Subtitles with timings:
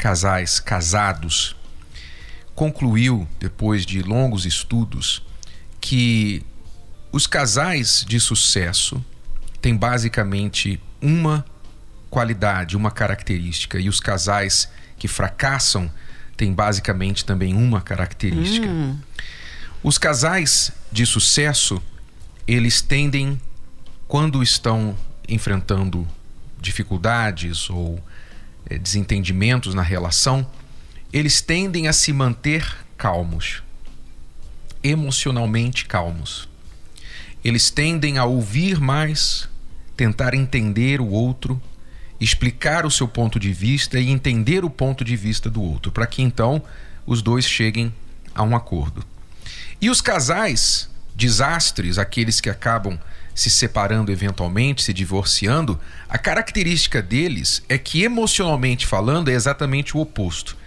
[0.00, 1.54] casais casados,
[2.54, 5.22] concluiu, depois de longos estudos,
[5.78, 6.42] que
[7.12, 9.04] os casais de sucesso
[9.60, 11.44] têm basicamente uma
[12.08, 15.90] qualidade, uma característica, e os casais que fracassam
[16.34, 18.66] têm basicamente também uma característica.
[18.66, 18.98] Hum.
[19.82, 21.80] Os casais de sucesso,
[22.48, 23.38] eles tendem,
[24.08, 24.96] quando estão
[25.28, 26.08] enfrentando
[26.58, 28.02] dificuldades ou
[28.78, 30.46] desentendimentos na relação,
[31.12, 32.64] eles tendem a se manter
[32.96, 33.62] calmos,
[34.82, 36.48] emocionalmente calmos.
[37.44, 39.48] Eles tendem a ouvir mais,
[39.96, 41.60] tentar entender o outro,
[42.20, 46.06] explicar o seu ponto de vista e entender o ponto de vista do outro, para
[46.06, 46.62] que então
[47.06, 47.92] os dois cheguem
[48.34, 49.04] a um acordo.
[49.80, 52.98] E os casais desastres, aqueles que acabam
[53.40, 60.00] se separando eventualmente, se divorciando, a característica deles é que emocionalmente falando é exatamente o
[60.00, 60.58] oposto.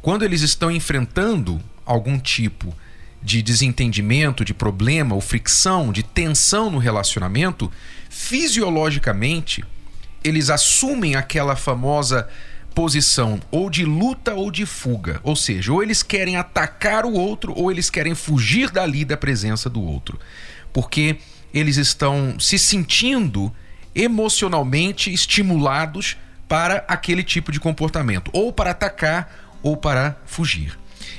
[0.00, 2.74] Quando eles estão enfrentando algum tipo
[3.22, 7.70] de desentendimento, de problema ou fricção, de tensão no relacionamento,
[8.08, 9.62] fisiologicamente
[10.22, 12.26] eles assumem aquela famosa
[12.74, 17.52] posição ou de luta ou de fuga, ou seja, ou eles querem atacar o outro
[17.54, 20.18] ou eles querem fugir dali da presença do outro,
[20.72, 21.18] porque
[21.54, 23.50] eles estão se sentindo
[23.94, 26.16] emocionalmente estimulados
[26.48, 30.76] para aquele tipo de comportamento, ou para atacar ou para fugir.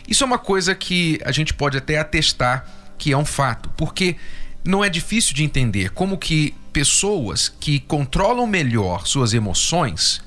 [0.08, 2.66] Isso é uma coisa que a gente pode até atestar
[2.98, 4.16] que é um fato, porque
[4.64, 10.22] não é difícil de entender como que pessoas que controlam melhor suas emoções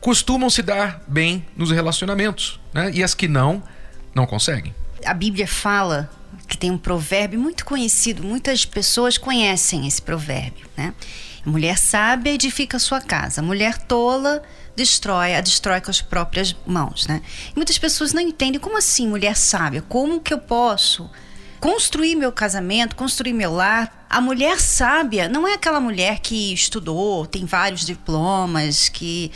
[0.00, 2.90] costumam se dar bem nos relacionamentos, né?
[2.92, 3.62] E as que não,
[4.14, 4.74] não conseguem.
[5.04, 6.10] A Bíblia fala
[6.46, 10.94] que tem um provérbio muito conhecido, muitas pessoas conhecem esse provérbio, né?
[11.44, 14.42] Mulher sábia edifica sua casa, mulher tola
[14.74, 17.22] destrói, a destrói com as próprias mãos, né?
[17.50, 21.08] E muitas pessoas não entendem como assim mulher sábia, como que eu posso
[21.60, 24.06] construir meu casamento, construir meu lar.
[24.10, 29.30] A mulher sábia não é aquela mulher que estudou, tem vários diplomas, que,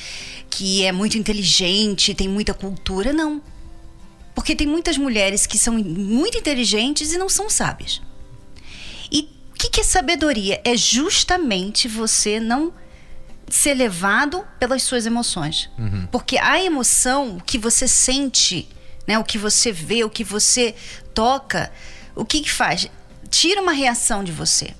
[0.50, 3.40] que é muito inteligente, tem muita cultura, não.
[4.38, 8.00] Porque tem muitas mulheres que são muito inteligentes e não são sábias.
[9.10, 10.60] E o que, que é sabedoria?
[10.64, 12.72] É justamente você não
[13.50, 15.68] ser levado pelas suas emoções.
[15.76, 16.06] Uhum.
[16.12, 18.68] Porque a emoção, o que você sente,
[19.08, 20.72] né, o que você vê, o que você
[21.12, 21.72] toca,
[22.14, 22.88] o que, que faz?
[23.28, 24.72] Tira uma reação de você,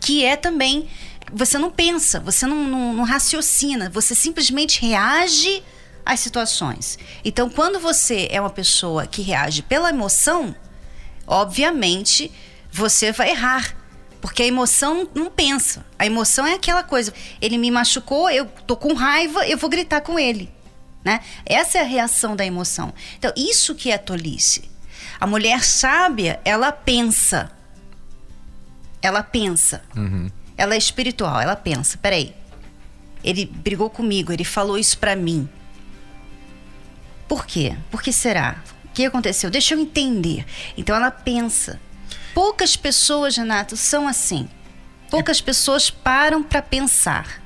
[0.00, 0.88] que é também.
[1.32, 5.60] Você não pensa, você não, não, não raciocina, você simplesmente reage
[6.04, 6.98] às situações.
[7.24, 10.54] Então, quando você é uma pessoa que reage pela emoção,
[11.26, 12.30] obviamente
[12.70, 13.76] você vai errar.
[14.20, 15.84] Porque a emoção não pensa.
[15.98, 17.12] A emoção é aquela coisa.
[17.40, 20.48] Ele me machucou, eu tô com raiva, eu vou gritar com ele.
[21.04, 21.20] Né?
[21.44, 22.94] Essa é a reação da emoção.
[23.18, 24.70] Então, isso que é tolice.
[25.18, 27.50] A mulher sábia, ela pensa.
[29.00, 29.82] Ela pensa.
[29.96, 30.30] Uhum.
[30.56, 31.98] Ela é espiritual, ela pensa.
[31.98, 32.32] Peraí.
[33.24, 35.48] Ele brigou comigo, ele falou isso para mim.
[37.32, 37.74] Por quê?
[37.90, 38.56] Por que será?
[38.84, 39.48] O que aconteceu?
[39.48, 40.44] Deixa eu entender.
[40.76, 41.80] Então ela pensa.
[42.34, 44.46] Poucas pessoas, Renato, são assim.
[45.10, 47.42] Poucas pessoas param para pensar.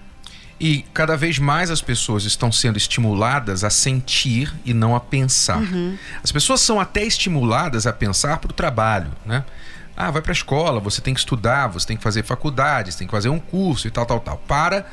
[0.58, 5.58] E cada vez mais as pessoas estão sendo estimuladas a sentir e não a pensar.
[5.58, 5.96] Uhum.
[6.20, 9.44] As pessoas são até estimuladas a pensar para o trabalho, né?
[9.96, 12.98] Ah, vai para a escola, você tem que estudar, você tem que fazer faculdade, você
[12.98, 14.84] tem que fazer um curso e tal, tal, tal, para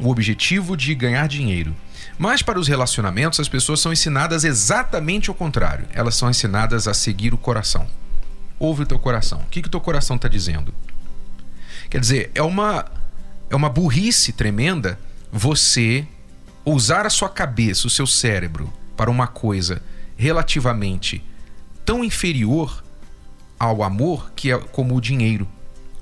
[0.00, 1.76] o objetivo de ganhar dinheiro.
[2.18, 5.86] Mas para os relacionamentos, as pessoas são ensinadas exatamente ao contrário.
[5.92, 7.86] Elas são ensinadas a seguir o coração.
[8.58, 9.40] Ouve o teu coração.
[9.40, 10.74] O que, que o teu coração está dizendo?
[11.90, 12.86] Quer dizer, é uma
[13.48, 14.98] é uma burrice tremenda
[15.30, 16.06] você
[16.64, 19.80] usar a sua cabeça, o seu cérebro, para uma coisa
[20.16, 21.24] relativamente
[21.84, 22.82] tão inferior
[23.58, 25.46] ao amor que é como o dinheiro.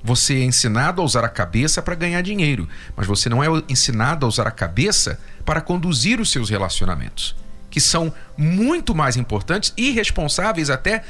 [0.02, 4.24] Você é ensinado a usar a cabeça para ganhar dinheiro, mas você não é ensinado
[4.24, 7.36] a usar a cabeça para conduzir os seus relacionamentos,
[7.70, 11.04] que são muito mais importantes e responsáveis até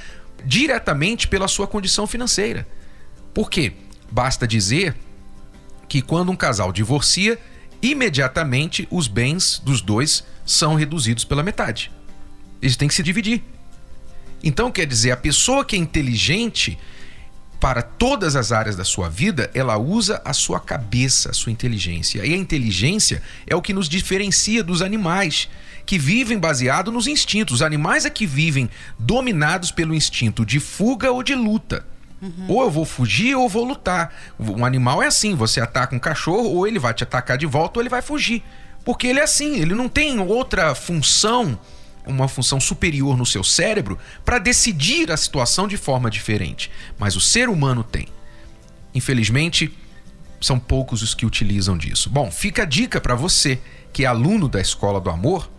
[0.45, 2.67] diretamente pela sua condição financeira.
[3.33, 3.73] Por quê?
[4.11, 4.97] Basta dizer
[5.89, 7.39] que quando um casal divorcia,
[7.83, 11.91] imediatamente os bens dos dois são reduzidos pela metade.
[12.61, 13.43] Eles têm que se dividir.
[14.43, 16.79] Então, quer dizer, a pessoa que é inteligente
[17.61, 22.25] para todas as áreas da sua vida, ela usa a sua cabeça, a sua inteligência.
[22.25, 25.49] E a inteligência é o que nos diferencia dos animais
[25.87, 27.57] que vivem baseado nos instintos.
[27.57, 28.69] Os animais é que vivem
[28.99, 31.87] dominados pelo instinto de fuga ou de luta.
[32.21, 32.47] Uhum.
[32.49, 34.15] Ou eu vou fugir ou vou lutar.
[34.39, 37.79] Um animal é assim: você ataca um cachorro, ou ele vai te atacar de volta,
[37.79, 38.43] ou ele vai fugir.
[38.85, 41.59] Porque ele é assim, ele não tem outra função
[42.07, 46.71] uma função superior no seu cérebro para decidir a situação de forma diferente.
[46.99, 48.09] Mas o ser humano tem.
[48.95, 49.73] Infelizmente,
[50.41, 52.11] são poucos os que utilizam disso.
[52.11, 53.59] Bom, fica a dica para você
[53.93, 55.51] que é aluno da Escola do Amor,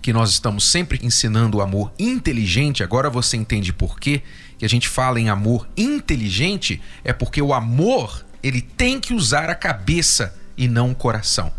[0.00, 2.82] que nós estamos sempre ensinando o amor inteligente.
[2.82, 4.22] Agora você entende por quê
[4.58, 6.80] que a gente fala em amor inteligente?
[7.04, 11.52] É porque o amor, ele tem que usar a cabeça e não o coração.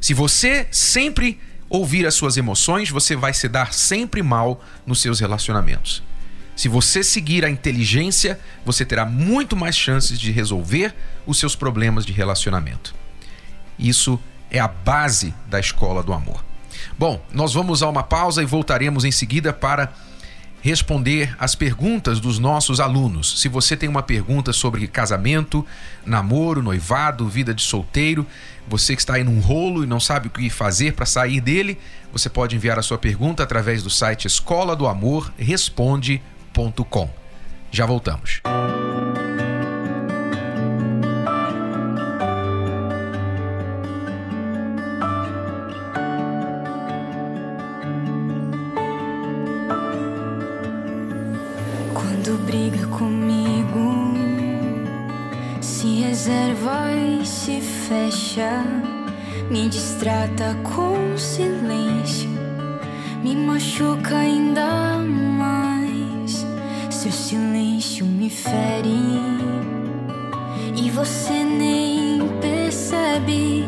[0.00, 5.20] Se você sempre ouvir as suas emoções, você vai se dar sempre mal nos seus
[5.20, 6.02] relacionamentos.
[6.56, 10.94] Se você seguir a inteligência, você terá muito mais chances de resolver
[11.26, 12.94] os seus problemas de relacionamento.
[13.78, 14.18] Isso
[14.50, 16.44] é a base da escola do amor.
[16.98, 19.92] Bom, nós vamos a uma pausa e voltaremos em seguida para
[20.60, 23.40] responder as perguntas dos nossos alunos.
[23.40, 25.64] Se você tem uma pergunta sobre casamento,
[26.04, 28.26] namoro, noivado, vida de solteiro,
[28.66, 31.78] você que está aí num rolo e não sabe o que fazer para sair dele,
[32.12, 37.10] você pode enviar a sua pergunta através do site escola do amor responde.com.
[37.70, 38.40] Já voltamos.
[38.44, 38.77] fecha,
[60.62, 62.30] com silêncio,
[63.22, 64.98] me machuca ainda
[65.36, 66.46] mais.
[66.90, 69.18] Seu silêncio me fere
[70.76, 73.64] e você nem percebe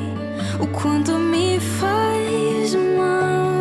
[0.60, 3.59] o quanto me faz mal.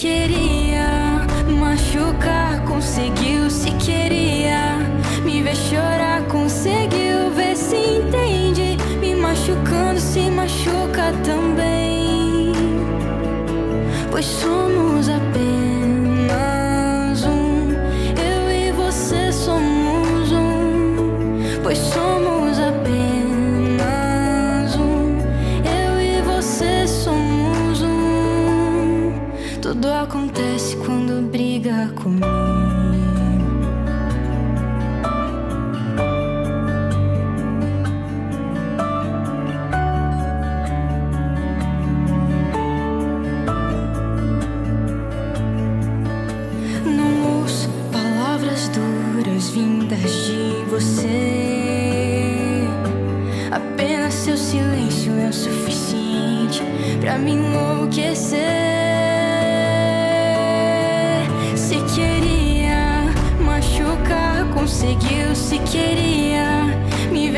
[0.00, 1.26] Queria
[1.58, 3.50] machucar, conseguiu.
[3.50, 4.78] Se queria
[5.24, 7.30] me ver chorar, conseguiu.
[7.34, 8.76] Ver se entende.
[9.00, 12.52] Me machucando, se machuca também.
[14.10, 14.67] Pois somos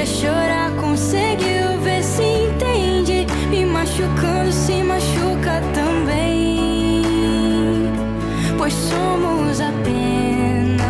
[0.00, 7.02] ver chorar, conseguiu ver se entende, me machucando se machuca também,
[8.56, 10.80] pois somos apenas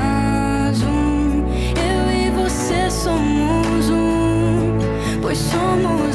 [0.83, 1.45] um,
[1.77, 4.79] eu e você somos um,
[5.21, 6.10] pois somos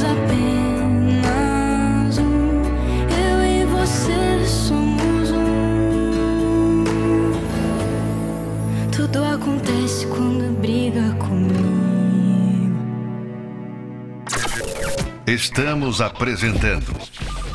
[15.35, 16.97] Estamos apresentando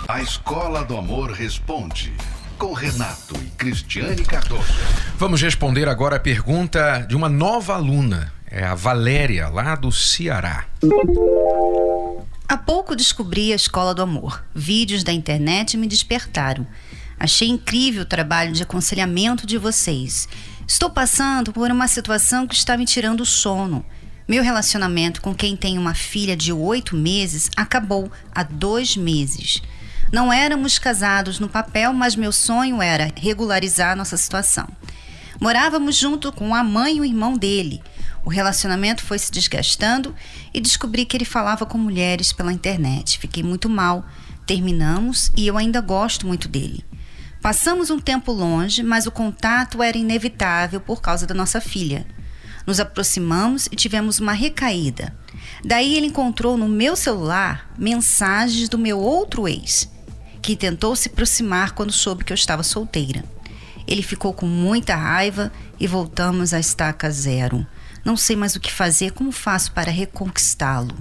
[0.06, 2.12] A Escola do Amor Responde,
[2.58, 4.70] com Renato e Cristiane Cardoso.
[5.16, 10.66] Vamos responder agora a pergunta de uma nova aluna, é a Valéria, lá do Ceará.
[12.46, 14.44] Há pouco descobri a Escola do Amor.
[14.54, 16.66] Vídeos da internet me despertaram.
[17.18, 20.28] Achei incrível o trabalho de aconselhamento de vocês.
[20.68, 23.82] Estou passando por uma situação que está me tirando o sono.
[24.30, 29.60] Meu relacionamento com quem tem uma filha de oito meses acabou há dois meses.
[30.12, 34.68] Não éramos casados no papel, mas meu sonho era regularizar nossa situação.
[35.40, 37.82] Morávamos junto com a mãe e o irmão dele.
[38.24, 40.14] O relacionamento foi se desgastando
[40.54, 43.18] e descobri que ele falava com mulheres pela internet.
[43.18, 44.06] Fiquei muito mal.
[44.46, 46.84] Terminamos e eu ainda gosto muito dele.
[47.42, 52.06] Passamos um tempo longe, mas o contato era inevitável por causa da nossa filha.
[52.66, 55.14] Nos aproximamos e tivemos uma recaída.
[55.64, 59.90] Daí ele encontrou no meu celular mensagens do meu outro ex,
[60.42, 63.24] que tentou se aproximar quando soube que eu estava solteira.
[63.86, 67.66] Ele ficou com muita raiva e voltamos à estaca zero.
[68.04, 70.96] Não sei mais o que fazer, como faço para reconquistá-lo?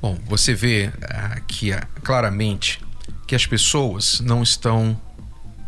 [0.00, 0.92] Bom, você vê
[1.36, 2.80] aqui ah, claramente
[3.26, 4.98] que as pessoas não estão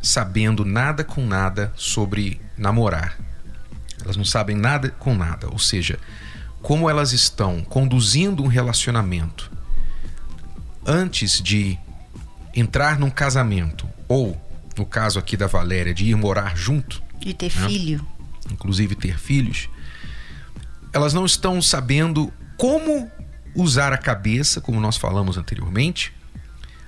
[0.01, 3.19] sabendo nada com nada sobre namorar.
[4.03, 5.99] Elas não sabem nada com nada, ou seja,
[6.63, 9.51] como elas estão conduzindo um relacionamento
[10.85, 11.79] antes de
[12.55, 14.41] entrar num casamento ou
[14.77, 17.69] no caso aqui da Valéria de ir morar junto, de ter né?
[17.69, 18.07] filho,
[18.51, 19.69] inclusive ter filhos,
[20.93, 23.11] elas não estão sabendo como
[23.55, 26.13] usar a cabeça, como nós falamos anteriormente,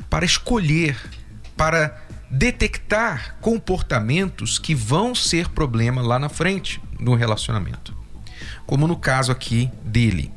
[0.08, 0.98] para escolher,
[1.56, 7.94] para detectar comportamentos que vão ser problema lá na frente no relacionamento.
[8.66, 10.32] Como no caso aqui dele,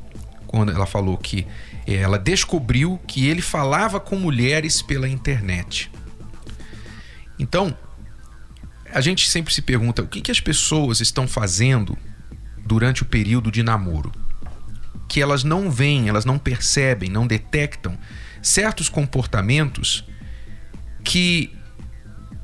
[0.47, 1.45] quando ela falou que
[1.85, 5.91] ela descobriu que ele falava com mulheres pela internet.
[7.37, 7.77] Então,
[8.91, 11.97] a gente sempre se pergunta o que, que as pessoas estão fazendo
[12.65, 14.11] durante o período de namoro.
[15.07, 17.97] Que elas não veem, elas não percebem, não detectam
[18.41, 20.03] certos comportamentos
[21.03, 21.55] que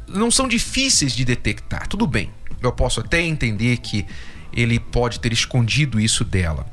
[0.07, 1.87] não são difíceis de detectar.
[1.87, 4.05] Tudo bem, eu posso até entender que
[4.53, 6.65] ele pode ter escondido isso dela.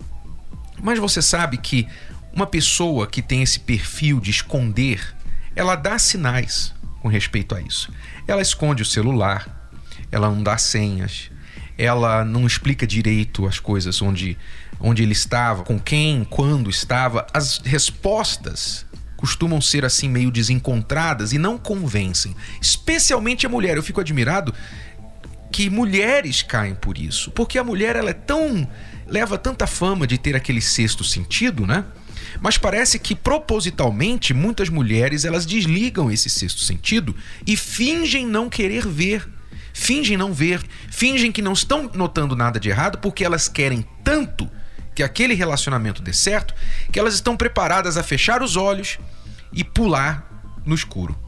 [0.83, 1.87] Mas você sabe que
[2.33, 5.15] uma pessoa que tem esse perfil de esconder,
[5.57, 7.93] ela dá sinais com respeito a isso.
[8.27, 9.71] Ela esconde o celular,
[10.11, 11.31] ela não dá senhas,
[11.77, 14.37] ela não explica direito as coisas onde,
[14.81, 17.27] onde ele estava, com quem, quando estava.
[17.33, 18.85] As respostas
[19.17, 23.77] costumam ser assim meio desencontradas e não convencem, especialmente a mulher.
[23.77, 24.55] Eu fico admirado
[25.51, 28.69] que mulheres caem por isso, porque a mulher ela é tão
[29.07, 31.85] leva tanta fama de ter aquele sexto sentido, né?
[32.41, 38.87] Mas parece que propositalmente muitas mulheres elas desligam esse sexto sentido e fingem não querer
[38.87, 39.27] ver,
[39.73, 44.51] fingem não ver, fingem que não estão notando nada de errado porque elas querem tanto
[44.95, 46.55] que aquele relacionamento dê certo
[46.93, 48.99] que elas estão preparadas a fechar os olhos
[49.53, 50.29] e pular
[50.67, 51.19] no escuro.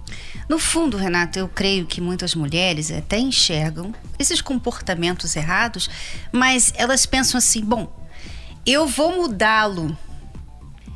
[0.50, 5.88] No fundo, Renato, eu creio que muitas mulheres até enxergam esses comportamentos errados,
[6.33, 7.88] mas elas pensam assim: bom,
[8.66, 9.97] eu vou mudá-lo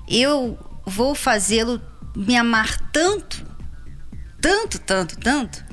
[0.09, 1.81] eu vou fazê-lo
[2.17, 3.47] me amar tanto,
[4.41, 5.65] tanto, tanto, tanto,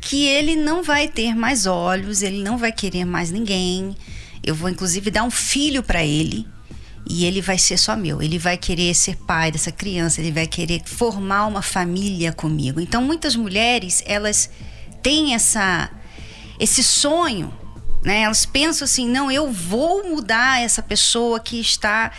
[0.00, 3.96] que ele não vai ter mais olhos, ele não vai querer mais ninguém.
[4.44, 6.46] Eu vou inclusive dar um filho para ele
[7.08, 8.20] e ele vai ser só meu.
[8.20, 12.80] Ele vai querer ser pai dessa criança, ele vai querer formar uma família comigo.
[12.80, 14.50] Então muitas mulheres, elas
[15.02, 15.90] têm essa
[16.60, 17.52] esse sonho,
[18.04, 18.22] né?
[18.22, 22.10] Elas pensam assim: "Não, eu vou mudar essa pessoa que está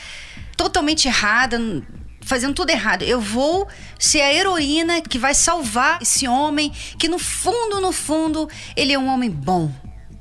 [0.56, 1.60] totalmente errada,
[2.22, 3.04] fazendo tudo errado.
[3.04, 3.68] Eu vou
[3.98, 9.00] ser a heroína que vai salvar esse homem, que no fundo, no fundo, ele é
[9.00, 9.72] um homem bom.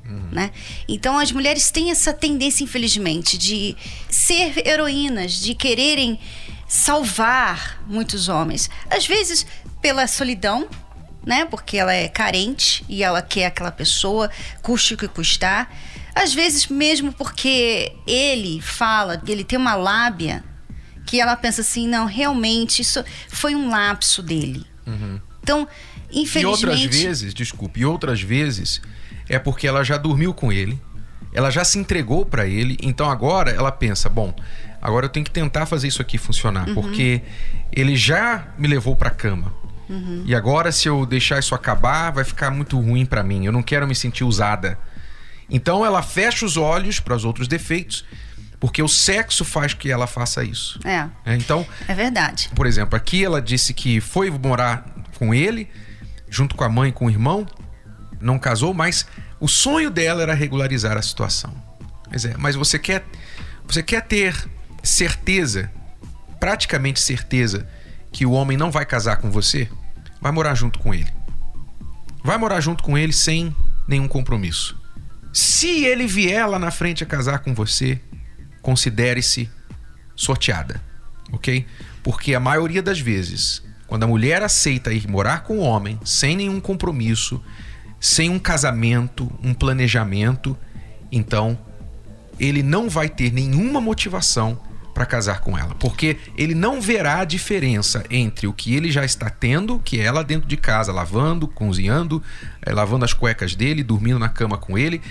[0.09, 0.29] Uhum.
[0.31, 0.51] Né?
[0.87, 3.77] Então as mulheres têm essa tendência, infelizmente, de
[4.09, 6.19] ser heroínas, de quererem
[6.67, 8.69] salvar muitos homens.
[8.89, 9.45] Às vezes
[9.81, 10.67] pela solidão,
[11.25, 11.45] né?
[11.45, 14.29] Porque ela é carente e ela quer aquela pessoa,
[14.61, 15.71] custe o que custar.
[16.15, 20.43] Às vezes, mesmo porque ele fala, ele tem uma lábia
[21.05, 24.65] que ela pensa assim: não, realmente, isso foi um lapso dele.
[24.85, 25.19] Uhum.
[25.41, 25.67] Então,
[26.11, 26.43] infelizmente.
[26.43, 28.81] E outras vezes, desculpe, e outras vezes
[29.29, 30.81] é porque ela já dormiu com ele,
[31.31, 34.33] ela já se entregou para ele, então agora ela pensa: bom,
[34.81, 36.73] agora eu tenho que tentar fazer isso aqui funcionar, uhum.
[36.73, 37.21] porque
[37.71, 39.53] ele já me levou para cama.
[39.87, 40.23] Uhum.
[40.25, 43.45] E agora, se eu deixar isso acabar, vai ficar muito ruim para mim.
[43.45, 44.77] Eu não quero me sentir usada.
[45.49, 48.05] Então ela fecha os olhos para os outros defeitos,
[48.59, 50.79] porque o sexo faz que ela faça isso.
[50.85, 51.07] É.
[51.25, 51.35] é.
[51.35, 51.65] Então.
[51.87, 52.49] É verdade.
[52.55, 54.85] Por exemplo, aqui ela disse que foi morar
[55.17, 55.67] com ele,
[56.29, 57.47] junto com a mãe e com o irmão,
[58.19, 59.05] não casou, mas
[59.39, 61.53] o sonho dela era regularizar a situação.
[62.09, 63.05] Mas, é, mas você quer,
[63.67, 64.35] você quer ter
[64.83, 65.71] certeza,
[66.39, 67.67] praticamente certeza,
[68.11, 69.69] que o homem não vai casar com você?
[70.21, 71.11] Vai morar junto com ele.
[72.23, 73.55] Vai morar junto com ele sem
[73.87, 74.77] nenhum compromisso.
[75.31, 78.01] Se ele vier lá na frente a casar com você,
[78.61, 79.49] considere-se
[80.15, 80.81] sorteada,
[81.31, 81.65] ok?
[82.03, 86.35] Porque a maioria das vezes, quando a mulher aceita ir morar com o homem sem
[86.35, 87.41] nenhum compromisso,
[87.99, 90.57] sem um casamento, um planejamento,
[91.11, 91.57] então
[92.39, 94.59] ele não vai ter nenhuma motivação
[94.93, 99.05] para casar com ela, porque ele não verá a diferença entre o que ele já
[99.05, 102.21] está tendo, que é ela dentro de casa, lavando, cozinhando,
[102.61, 105.01] eh, lavando as cuecas dele, dormindo na cama com ele.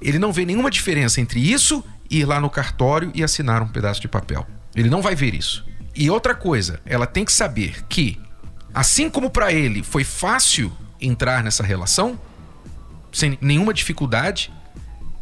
[0.00, 3.68] Ele não vê nenhuma diferença entre isso e ir lá no cartório e assinar um
[3.68, 4.46] pedaço de papel.
[4.76, 5.64] Ele não vai ver isso.
[5.94, 8.20] E outra coisa, ela tem que saber que,
[8.72, 12.18] assim como para ele foi fácil entrar nessa relação,
[13.12, 14.52] sem nenhuma dificuldade,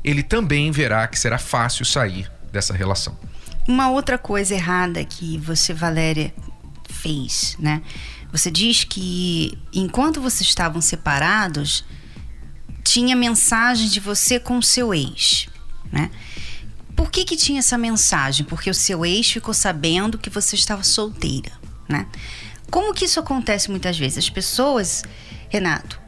[0.02, 3.18] ele também verá que será fácil sair dessa relação.
[3.68, 6.32] Uma outra coisa errada que você, Valéria,
[6.88, 7.82] fez, né?
[8.32, 11.84] Você diz que enquanto vocês estavam separados,
[12.84, 15.48] tinha mensagem de você com o seu ex,
[15.92, 16.10] né?
[16.96, 18.44] Por que que tinha essa mensagem?
[18.44, 21.50] Porque o seu ex ficou sabendo que você estava solteira,
[21.88, 22.06] né?
[22.70, 24.18] Como que isso acontece muitas vezes?
[24.18, 25.02] As pessoas,
[25.48, 26.00] Renato,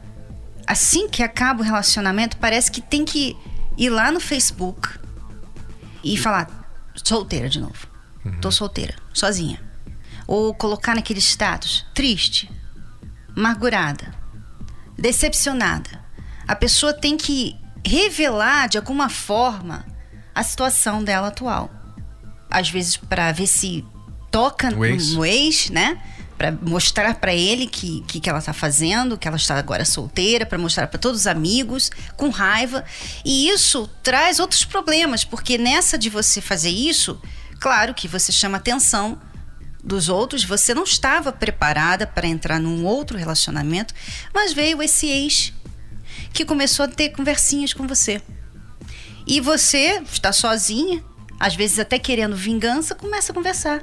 [0.67, 3.35] assim que acaba o relacionamento, parece que tem que
[3.77, 4.89] ir lá no Facebook
[6.03, 6.49] e falar:
[7.03, 7.87] solteira de novo.
[8.25, 8.39] Uhum.
[8.39, 9.61] Tô solteira, sozinha.
[10.25, 12.49] Ou colocar naquele status triste,
[13.35, 14.13] amargurada,
[14.97, 16.01] decepcionada.
[16.47, 17.55] A pessoa tem que
[17.85, 19.85] revelar de alguma forma
[20.33, 21.69] a situação dela atual.
[22.49, 23.85] Às vezes para ver se
[24.31, 26.01] toca no ex, no ex né?
[26.37, 30.45] Para mostrar para ele que, que que ela tá fazendo, que ela está agora solteira,
[30.45, 32.83] para mostrar para todos os amigos, com raiva.
[33.23, 37.19] E isso traz outros problemas, porque nessa de você fazer isso,
[37.59, 39.19] claro que você chama atenção
[39.83, 43.93] dos outros, você não estava preparada para entrar num outro relacionamento,
[44.33, 45.53] mas veio esse ex
[46.31, 48.21] que começou a ter conversinhas com você.
[49.27, 51.03] E você está sozinha,
[51.39, 53.81] às vezes até querendo vingança, começa a conversar.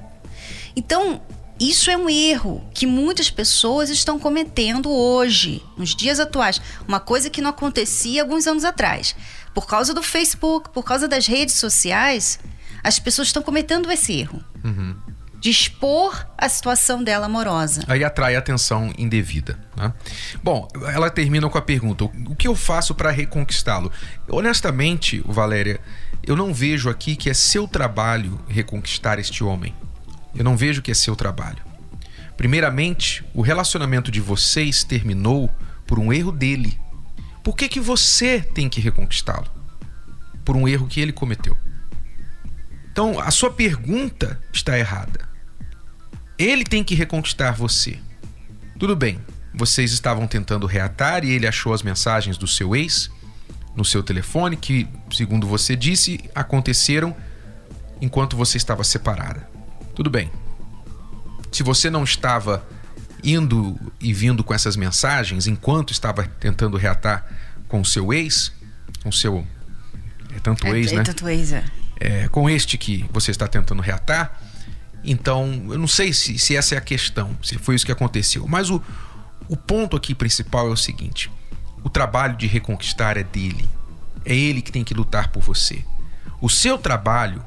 [0.75, 1.23] Então,
[1.61, 6.59] isso é um erro que muitas pessoas estão cometendo hoje, nos dias atuais.
[6.89, 9.15] Uma coisa que não acontecia alguns anos atrás.
[9.55, 12.41] Por causa do Facebook, por causa das redes sociais,
[12.83, 14.43] as pessoas estão cometendo esse erro.
[14.65, 14.97] Uhum.
[15.39, 17.83] De expor a situação dela amorosa.
[17.87, 19.59] Aí atrai atenção indevida.
[19.77, 19.93] Né?
[20.43, 23.93] Bom, ela termina com a pergunta: o que eu faço para reconquistá-lo?
[24.29, 25.81] Honestamente, Valéria,
[26.23, 29.75] eu não vejo aqui que é seu trabalho reconquistar este homem.
[30.35, 31.63] Eu não vejo que é seu trabalho.
[32.37, 35.51] Primeiramente, o relacionamento de vocês terminou
[35.87, 36.79] por um erro dele.
[37.43, 39.47] Por que, que você tem que reconquistá-lo?
[40.45, 41.57] Por um erro que ele cometeu.
[42.91, 45.29] Então, a sua pergunta está errada.
[46.39, 47.99] Ele tem que reconquistar você.
[48.79, 49.21] Tudo bem,
[49.55, 53.11] vocês estavam tentando reatar e ele achou as mensagens do seu ex
[53.77, 57.15] no seu telefone, que, segundo você disse, aconteceram
[58.01, 59.49] enquanto você estava separada.
[60.01, 60.33] Tudo bem.
[61.53, 62.67] Se você não estava
[63.23, 67.27] indo e vindo com essas mensagens enquanto estava tentando reatar
[67.69, 68.51] com o seu ex,
[69.03, 69.47] com o seu.
[70.35, 71.01] É tanto é, ex, é, né?
[71.03, 71.65] É tanto ex, é.
[72.01, 72.29] é.
[72.29, 74.41] Com este que você está tentando reatar.
[75.05, 78.47] Então, eu não sei se, se essa é a questão, se foi isso que aconteceu.
[78.49, 78.83] Mas o,
[79.49, 81.31] o ponto aqui principal é o seguinte:
[81.85, 83.69] o trabalho de reconquistar é dele.
[84.25, 85.85] É ele que tem que lutar por você.
[86.41, 87.45] O seu trabalho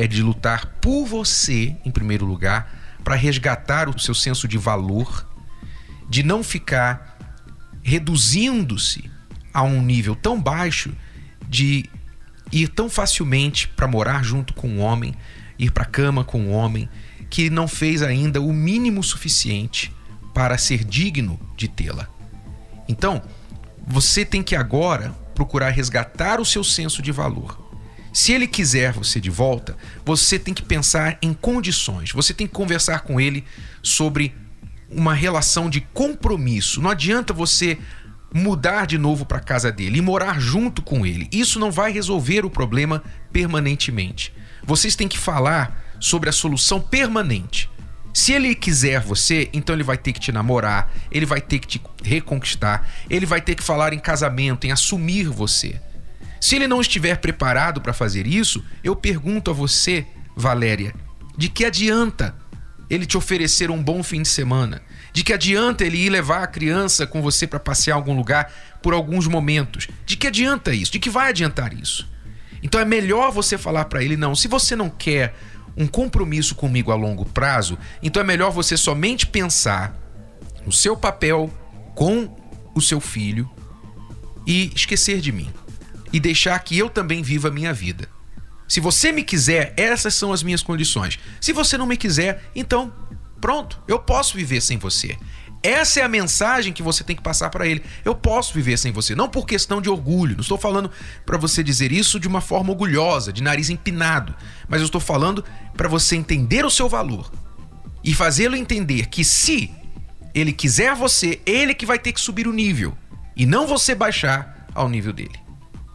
[0.00, 5.28] é de lutar por você, em primeiro lugar, para resgatar o seu senso de valor,
[6.08, 7.18] de não ficar
[7.82, 9.10] reduzindo-se
[9.52, 10.90] a um nível tão baixo
[11.46, 11.84] de
[12.50, 15.14] ir tão facilmente para morar junto com um homem,
[15.58, 16.88] ir para a cama com um homem
[17.28, 19.94] que não fez ainda o mínimo suficiente
[20.32, 22.08] para ser digno de tê-la.
[22.88, 23.20] Então,
[23.86, 27.69] você tem que agora procurar resgatar o seu senso de valor
[28.12, 32.12] se ele quiser você de volta, você tem que pensar em condições.
[32.12, 33.44] Você tem que conversar com ele
[33.82, 34.34] sobre
[34.90, 36.80] uma relação de compromisso.
[36.80, 37.78] Não adianta você
[38.32, 41.28] mudar de novo para casa dele e morar junto com ele.
[41.32, 44.32] Isso não vai resolver o problema permanentemente.
[44.64, 47.70] Vocês têm que falar sobre a solução permanente.
[48.12, 51.66] Se ele quiser você, então ele vai ter que te namorar, ele vai ter que
[51.66, 55.80] te reconquistar, ele vai ter que falar em casamento, em assumir você.
[56.40, 60.94] Se ele não estiver preparado para fazer isso, eu pergunto a você, Valéria,
[61.36, 62.34] de que adianta
[62.88, 64.82] ele te oferecer um bom fim de semana?
[65.12, 68.50] De que adianta ele ir levar a criança com você para passear em algum lugar
[68.82, 69.86] por alguns momentos?
[70.06, 70.92] De que adianta isso?
[70.92, 72.08] De que vai adiantar isso?
[72.62, 75.34] Então é melhor você falar para ele não, se você não quer
[75.76, 79.96] um compromisso comigo a longo prazo, então é melhor você somente pensar
[80.64, 81.50] no seu papel
[81.94, 82.34] com
[82.74, 83.48] o seu filho
[84.46, 85.50] e esquecer de mim
[86.12, 88.08] e deixar que eu também viva a minha vida.
[88.68, 91.18] Se você me quiser, essas são as minhas condições.
[91.40, 92.92] Se você não me quiser, então
[93.40, 95.16] pronto, eu posso viver sem você.
[95.62, 97.82] Essa é a mensagem que você tem que passar para ele.
[98.04, 100.34] Eu posso viver sem você, não por questão de orgulho.
[100.34, 100.90] Não estou falando
[101.26, 104.34] para você dizer isso de uma forma orgulhosa, de nariz empinado,
[104.68, 105.44] mas eu estou falando
[105.76, 107.30] para você entender o seu valor
[108.02, 109.70] e fazê-lo entender que se
[110.32, 112.96] ele quiser você, ele que vai ter que subir o nível
[113.36, 115.39] e não você baixar ao nível dele.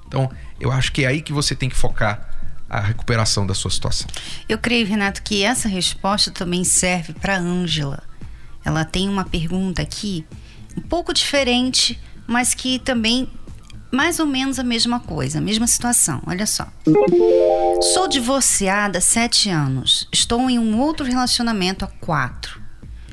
[0.08, 2.30] Então, eu acho que é aí que você tem que focar
[2.70, 4.08] a recuperação da sua situação.
[4.50, 8.04] Eu creio, Renato, que essa resposta também serve para Ângela
[8.66, 10.26] ela tem uma pergunta aqui
[10.76, 13.30] um pouco diferente, mas que também
[13.92, 16.22] mais ou menos a mesma coisa, a mesma situação.
[16.26, 16.68] Olha só.
[17.94, 20.10] Sou divorciada há sete anos.
[20.12, 22.60] Estou em um outro relacionamento há quatro.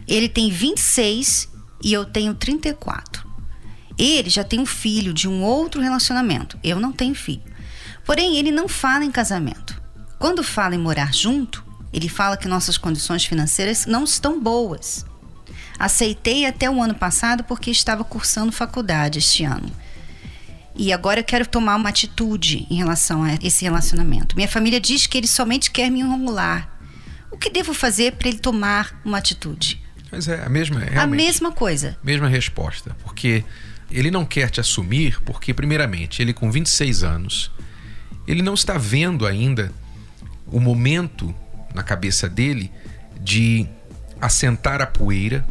[0.08, 1.48] Ele tem 26
[1.84, 3.30] e eu tenho 34.
[4.02, 6.58] Ele já tem um filho de um outro relacionamento.
[6.64, 7.42] Eu não tenho filho.
[8.04, 9.80] Porém, ele não fala em casamento.
[10.18, 15.06] Quando fala em morar junto, ele fala que nossas condições financeiras não estão boas.
[15.78, 19.70] Aceitei até o ano passado porque estava cursando faculdade este ano.
[20.74, 24.34] E agora eu quero tomar uma atitude em relação a esse relacionamento.
[24.34, 26.68] Minha família diz que ele somente quer me enrolar.
[27.30, 29.80] O que devo fazer para ele tomar uma atitude?
[30.10, 31.96] Mas é a mesma, a mesma coisa.
[32.02, 33.44] Mesma resposta, porque
[33.92, 37.50] ele não quer te assumir porque primeiramente, ele com 26 anos,
[38.26, 39.72] ele não está vendo ainda
[40.46, 41.34] o momento
[41.74, 42.70] na cabeça dele
[43.20, 43.66] de
[44.20, 45.44] assentar a poeira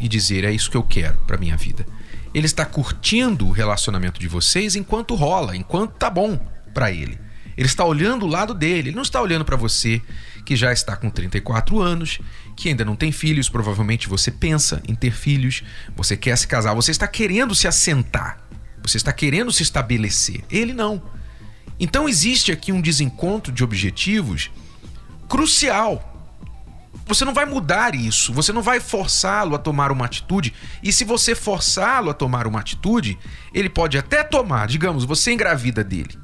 [0.00, 1.86] e dizer é isso que eu quero para minha vida.
[2.32, 6.38] Ele está curtindo o relacionamento de vocês enquanto rola, enquanto tá bom
[6.72, 7.18] para ele.
[7.56, 10.02] Ele está olhando o lado dele, ele não está olhando para você
[10.44, 12.18] que já está com 34 anos,
[12.56, 15.62] que ainda não tem filhos, provavelmente você pensa em ter filhos,
[15.96, 18.38] você quer se casar, você está querendo se assentar,
[18.82, 20.44] você está querendo se estabelecer.
[20.50, 21.02] Ele não.
[21.78, 24.50] Então existe aqui um desencontro de objetivos
[25.28, 26.14] crucial
[27.06, 30.54] você não vai mudar isso, você não vai forçá-lo a tomar uma atitude.
[30.82, 33.18] E se você forçá-lo a tomar uma atitude,
[33.52, 36.18] ele pode até tomar, digamos, você engravida dele,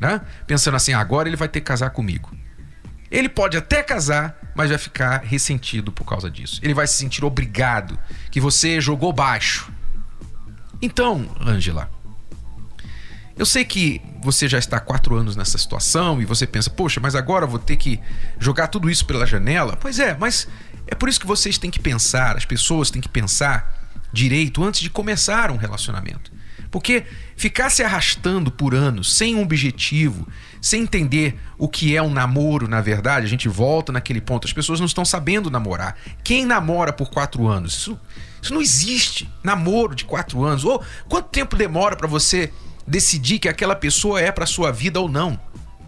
[0.00, 0.22] né?
[0.46, 2.30] Pensando assim, agora ele vai ter que casar comigo.
[3.12, 6.58] Ele pode até casar, mas vai ficar ressentido por causa disso.
[6.62, 7.98] Ele vai se sentir obrigado
[8.30, 9.70] que você jogou baixo.
[10.80, 11.90] Então, Angela,
[13.36, 17.00] eu sei que você já está há quatro anos nessa situação e você pensa, poxa,
[17.00, 18.00] mas agora vou ter que
[18.38, 19.76] jogar tudo isso pela janela.
[19.76, 20.48] Pois é, mas
[20.86, 24.80] é por isso que vocês têm que pensar, as pessoas têm que pensar direito antes
[24.80, 26.32] de começar um relacionamento.
[26.72, 27.04] Porque
[27.36, 30.26] ficar se arrastando por anos sem um objetivo,
[30.58, 34.46] sem entender o que é um namoro, na verdade, a gente volta naquele ponto.
[34.46, 35.98] As pessoas não estão sabendo namorar.
[36.24, 37.74] Quem namora por quatro anos?
[37.74, 38.00] Isso,
[38.40, 39.30] isso não existe.
[39.44, 40.64] Namoro de quatro anos.
[40.64, 42.50] Ou quanto tempo demora para você
[42.86, 45.38] decidir que aquela pessoa é para sua vida ou não.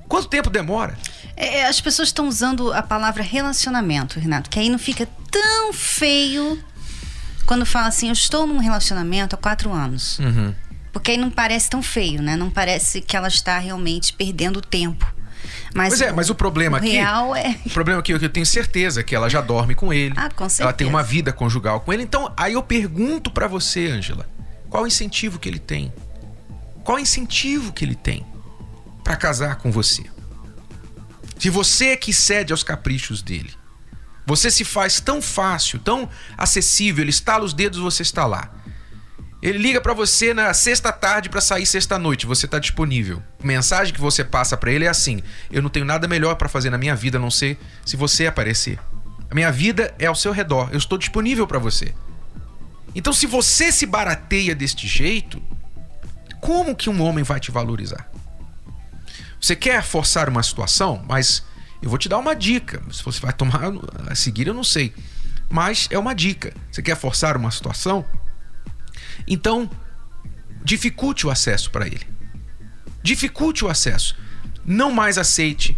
[0.07, 0.99] Quanto tempo demora?
[1.35, 5.73] É, é, as pessoas estão usando a palavra relacionamento, Renato, que aí não fica tão
[5.73, 6.63] feio
[7.47, 10.19] quando fala assim, eu estou num relacionamento há quatro anos.
[10.19, 10.55] Uhum.
[10.95, 12.37] Porque aí não parece tão feio, né?
[12.37, 15.05] Não parece que ela está realmente perdendo tempo.
[15.75, 16.93] Mas pois é, mas o problema o aqui.
[16.93, 17.59] Real é...
[17.67, 20.15] O problema aqui é que eu tenho certeza que ela já dorme com ele.
[20.17, 20.63] Ah, com certeza.
[20.63, 22.05] Ela tem uma vida conjugal com ele.
[22.05, 24.25] Então, aí eu pergunto para você, Angela,
[24.71, 25.93] qual o incentivo que ele tem?
[26.85, 28.25] Qual o incentivo que ele tem
[29.03, 30.05] para casar com você?
[31.41, 33.51] Se você é que cede aos caprichos dele,
[34.25, 38.49] você se faz tão fácil, tão acessível, ele estala os dedos, você está lá.
[39.45, 43.23] Ele liga para você na sexta tarde para sair sexta noite, você está disponível.
[43.43, 46.49] A mensagem que você passa para ele é assim: eu não tenho nada melhor para
[46.49, 48.79] fazer na minha vida a não ser se você aparecer.
[49.31, 51.95] A minha vida é ao seu redor, eu estou disponível para você.
[52.95, 55.43] Então, se você se barateia deste jeito,
[56.41, 58.11] como que um homem vai te valorizar?
[59.39, 61.45] Você quer forçar uma situação, mas
[61.83, 62.83] eu vou te dar uma dica.
[62.91, 63.61] Se você vai tomar
[64.07, 64.95] a seguir, eu não sei.
[65.51, 66.55] Mas é uma dica.
[66.73, 68.07] Você quer forçar uma situação?
[69.27, 69.71] Então,
[70.65, 72.07] dificulte o acesso para ele.
[73.03, 74.17] Dificulte o acesso.
[74.65, 75.77] Não mais aceite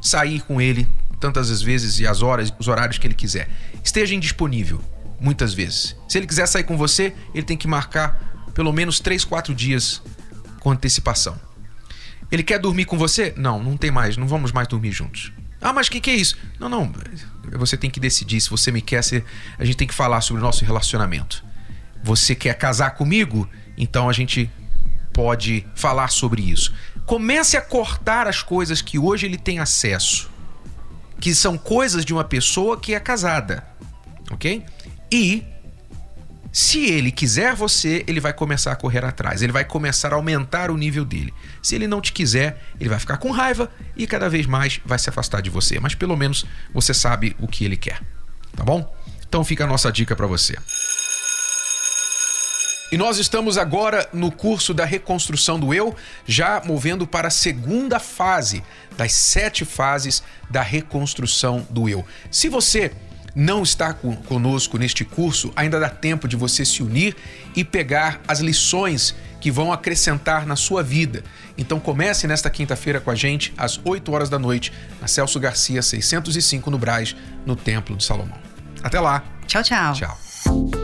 [0.00, 3.48] sair com ele tantas vezes e as horas, os horários que ele quiser.
[3.82, 4.80] Esteja indisponível
[5.20, 5.96] muitas vezes.
[6.08, 10.02] Se ele quiser sair com você, ele tem que marcar pelo menos 3, 4 dias
[10.60, 11.38] com antecipação.
[12.30, 13.34] Ele quer dormir com você?
[13.36, 15.32] Não, não tem mais, não vamos mais dormir juntos.
[15.60, 16.36] Ah, mas o que, que, é isso?
[16.58, 16.92] Não, não.
[17.52, 19.02] Você tem que decidir se você me quer.
[19.02, 19.24] Se
[19.58, 21.43] a gente tem que falar sobre o nosso relacionamento.
[22.04, 23.48] Você quer casar comigo?
[23.78, 24.50] Então a gente
[25.10, 26.74] pode falar sobre isso.
[27.06, 30.30] Comece a cortar as coisas que hoje ele tem acesso,
[31.18, 33.66] que são coisas de uma pessoa que é casada,
[34.30, 34.66] ok?
[35.10, 35.44] E
[36.52, 40.70] se ele quiser você, ele vai começar a correr atrás, ele vai começar a aumentar
[40.70, 41.32] o nível dele.
[41.62, 44.98] Se ele não te quiser, ele vai ficar com raiva e cada vez mais vai
[44.98, 45.80] se afastar de você.
[45.80, 48.02] Mas pelo menos você sabe o que ele quer,
[48.54, 48.94] tá bom?
[49.26, 50.54] Então fica a nossa dica para você.
[52.92, 57.98] E nós estamos agora no curso da reconstrução do eu, já movendo para a segunda
[57.98, 58.62] fase
[58.96, 62.04] das sete fases da reconstrução do eu.
[62.30, 62.92] Se você
[63.34, 67.16] não está conosco neste curso, ainda dá tempo de você se unir
[67.56, 71.24] e pegar as lições que vão acrescentar na sua vida.
[71.58, 75.82] Então comece nesta quinta-feira com a gente às 8 horas da noite, na Celso Garcia
[75.82, 78.38] 605 no Braz, no Templo de Salomão.
[78.82, 79.22] Até lá.
[79.46, 79.92] Tchau, tchau.
[79.94, 80.83] Tchau.